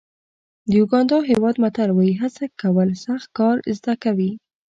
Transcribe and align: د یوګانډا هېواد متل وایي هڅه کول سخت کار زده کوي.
د 0.69 0.71
یوګانډا 0.77 1.19
هېواد 1.31 1.55
متل 1.63 1.89
وایي 1.93 2.15
هڅه 2.21 2.43
کول 2.61 2.89
سخت 3.05 3.27
کار 3.37 3.55
زده 3.77 3.93
کوي. 4.03 4.31